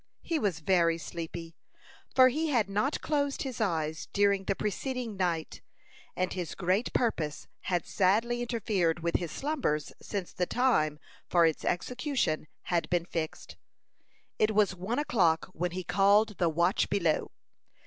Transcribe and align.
He 0.23 0.39
was 0.39 0.61
very 0.61 0.97
sleepy, 0.97 1.55
for 2.15 2.29
he 2.29 2.49
had 2.49 2.67
not 2.67 3.01
closed 3.01 3.43
his 3.43 3.61
eyes 3.61 4.07
during 4.13 4.45
the 4.45 4.55
preceding 4.55 5.15
night, 5.15 5.61
and 6.15 6.33
his 6.33 6.55
great 6.55 6.91
purpose 6.91 7.47
had 7.65 7.85
sadly 7.85 8.41
interfered 8.41 9.01
with 9.01 9.17
his 9.17 9.31
slumbers 9.31 9.93
since 10.01 10.33
the 10.33 10.47
time 10.47 10.97
for 11.29 11.45
its 11.45 11.63
execution 11.63 12.47
had 12.63 12.89
been 12.89 13.05
fixed. 13.05 13.57
It 14.39 14.55
was 14.55 14.73
one 14.73 14.97
o'clock 14.97 15.51
when 15.53 15.69
he 15.69 15.83
called 15.83 16.39
the 16.39 16.49
"watch 16.49 16.89
below." 16.89 17.29